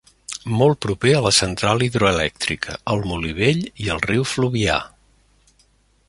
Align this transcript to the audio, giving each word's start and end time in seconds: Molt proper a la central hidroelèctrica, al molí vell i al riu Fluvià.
Molt 0.59 0.77
proper 0.85 1.11
a 1.17 1.19
la 1.25 1.31
central 1.39 1.83
hidroelèctrica, 1.87 2.77
al 2.93 3.05
molí 3.11 3.33
vell 3.41 3.61
i 3.85 3.91
al 3.97 4.01
riu 4.09 4.25
Fluvià. 4.31 4.79